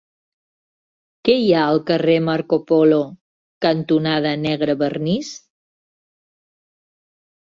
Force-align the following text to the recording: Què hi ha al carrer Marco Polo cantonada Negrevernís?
Què 1.27 1.33
hi 1.41 1.51
ha 1.57 1.65
al 1.73 1.81
carrer 1.89 2.15
Marco 2.29 2.59
Polo 2.71 2.97
cantonada 3.67 4.31
Negrevernís? 4.45 5.29